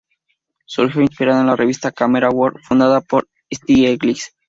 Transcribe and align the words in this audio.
Surgió 0.65 1.03
inspirada 1.03 1.41
en 1.41 1.45
la 1.45 1.55
revista 1.55 1.91
Camera 1.91 2.31
Work 2.31 2.61
fundada 2.63 3.01
por 3.01 3.27
Stieglitz. 3.53 4.31